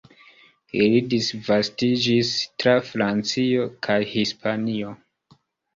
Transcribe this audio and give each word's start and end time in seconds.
Ili 0.85 1.01
disvastiĝis 1.11 2.33
tra 2.65 2.75
Francio 2.89 3.69
kaj 3.89 4.01
Hispanio. 4.17 5.01